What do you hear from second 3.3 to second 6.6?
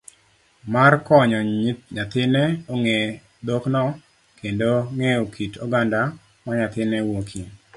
dhokno kendo ng'eyo kit oganda ma